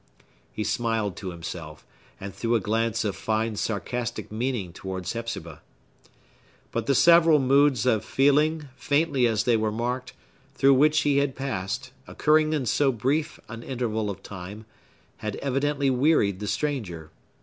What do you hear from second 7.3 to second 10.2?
moods of feeling, faintly as they were marked,